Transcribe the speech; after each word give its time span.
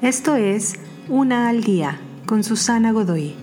Esto 0.00 0.36
es 0.36 0.74
Una 1.08 1.48
al 1.48 1.64
Día 1.64 1.98
con 2.24 2.44
Susana 2.44 2.92
Godoy. 2.92 3.34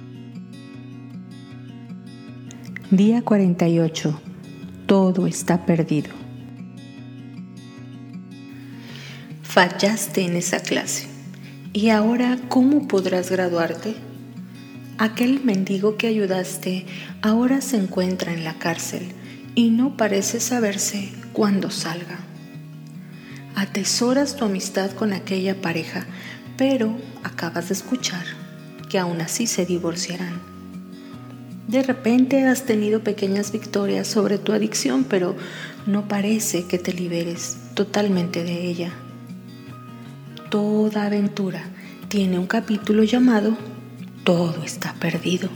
Día 2.92 3.24
48. 3.24 4.22
Todo 4.86 5.28
está 5.28 5.66
perdido. 5.66 6.12
Fallaste 9.44 10.22
en 10.22 10.38
esa 10.38 10.62
clase. 10.62 11.08
¿Y 11.74 11.90
ahora 11.90 12.40
cómo 12.48 12.88
podrás 12.88 13.30
graduarte? 13.30 13.94
Aquel 14.98 15.44
mendigo 15.44 15.98
que 15.98 16.08
ayudaste 16.08 16.86
ahora 17.22 17.60
se 17.60 17.76
encuentra 17.76 18.32
en 18.32 18.46
la 18.46 18.54
cárcel 18.54 19.12
y 19.56 19.72
no 19.72 19.98
parece 19.98 20.40
saberse 20.40 21.12
cuándo 21.34 21.70
salga. 21.70 22.20
Atesoras 23.56 24.38
tu 24.38 24.46
amistad 24.46 24.92
con 24.92 25.12
aquella 25.12 25.62
pareja, 25.62 26.06
pero 26.58 26.98
acabas 27.24 27.70
de 27.70 27.74
escuchar 27.74 28.26
que 28.90 29.00
aún 29.00 29.22
así 29.22 29.48
se 29.48 29.66
divorciarán. 29.66 30.42
De 31.68 31.82
repente 31.82 32.46
has 32.46 32.64
tenido 32.64 33.02
pequeñas 33.02 33.52
victorias 33.52 34.08
sobre 34.08 34.38
tu 34.38 34.54
adicción, 34.54 35.04
pero 35.04 35.36
no 35.86 36.08
parece 36.08 36.66
que 36.66 36.78
te 36.78 36.94
liberes 36.94 37.58
totalmente 37.74 38.44
de 38.44 38.68
ella. 38.68 38.94
Toda 40.50 41.06
aventura 41.06 41.64
tiene 42.08 42.38
un 42.38 42.48
capítulo 42.48 43.04
llamado 43.04 43.58
todo 44.26 44.64
está 44.64 44.96
perdido. 44.96 45.50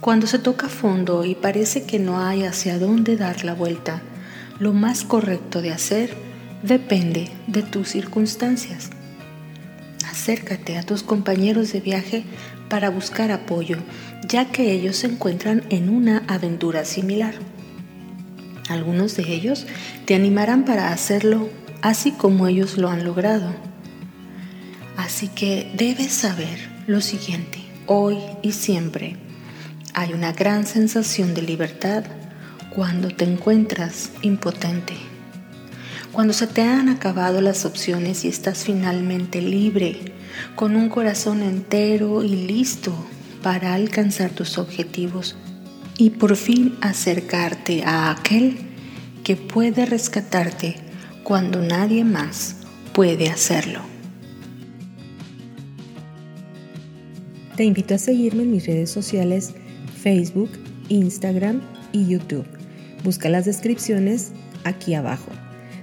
Cuando 0.00 0.28
se 0.28 0.38
toca 0.38 0.68
fondo 0.68 1.24
y 1.24 1.34
parece 1.34 1.84
que 1.84 1.98
no 1.98 2.20
hay 2.20 2.44
hacia 2.44 2.78
dónde 2.78 3.16
dar 3.16 3.44
la 3.44 3.52
vuelta, 3.52 4.00
lo 4.60 4.72
más 4.72 5.02
correcto 5.02 5.60
de 5.60 5.72
hacer 5.72 6.14
depende 6.62 7.32
de 7.48 7.62
tus 7.62 7.88
circunstancias. 7.88 8.90
Acércate 10.12 10.76
a 10.76 10.82
tus 10.82 11.02
compañeros 11.02 11.72
de 11.72 11.80
viaje 11.80 12.24
para 12.68 12.90
buscar 12.90 13.30
apoyo, 13.30 13.78
ya 14.28 14.52
que 14.52 14.70
ellos 14.70 14.96
se 14.96 15.06
encuentran 15.06 15.64
en 15.70 15.88
una 15.88 16.22
aventura 16.28 16.84
similar. 16.84 17.34
Algunos 18.68 19.16
de 19.16 19.32
ellos 19.32 19.66
te 20.04 20.14
animarán 20.14 20.66
para 20.66 20.92
hacerlo 20.92 21.48
así 21.80 22.10
como 22.12 22.46
ellos 22.46 22.76
lo 22.76 22.90
han 22.90 23.04
logrado. 23.04 23.54
Así 24.98 25.28
que 25.28 25.72
debes 25.78 26.12
saber 26.12 26.58
lo 26.86 27.00
siguiente, 27.00 27.60
hoy 27.86 28.18
y 28.42 28.52
siempre 28.52 29.16
hay 29.94 30.12
una 30.12 30.32
gran 30.32 30.66
sensación 30.66 31.32
de 31.32 31.40
libertad 31.40 32.04
cuando 32.68 33.08
te 33.08 33.24
encuentras 33.24 34.10
impotente, 34.20 34.92
cuando 36.12 36.34
se 36.34 36.46
te 36.46 36.62
han 36.62 36.90
acabado 36.90 37.40
las 37.40 37.64
opciones 37.64 38.24
y 38.24 38.28
estás 38.28 38.64
finalmente 38.64 39.40
libre, 39.40 40.12
con 40.54 40.76
un 40.76 40.88
corazón 40.90 41.42
entero 41.42 42.22
y 42.22 42.46
listo 42.46 42.94
para 43.42 43.74
alcanzar 43.74 44.30
tus 44.30 44.58
objetivos 44.58 45.36
y 45.96 46.10
por 46.10 46.36
fin 46.36 46.76
acercarte 46.80 47.82
a 47.84 48.10
aquel 48.10 48.58
que 49.24 49.36
puede 49.36 49.86
rescatarte 49.86 50.76
cuando 51.22 51.62
nadie 51.62 52.04
más 52.04 52.56
puede 52.92 53.30
hacerlo. 53.30 53.80
Te 57.56 57.64
invito 57.64 57.94
a 57.94 57.98
seguirme 57.98 58.42
en 58.42 58.50
mis 58.50 58.66
redes 58.66 58.90
sociales 58.90 59.54
Facebook, 60.02 60.50
Instagram 60.88 61.60
y 61.92 62.06
YouTube. 62.06 62.46
Busca 63.04 63.28
las 63.28 63.44
descripciones 63.44 64.32
aquí 64.64 64.94
abajo. 64.94 65.30